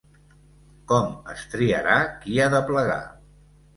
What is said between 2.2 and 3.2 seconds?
qui ha de plegar?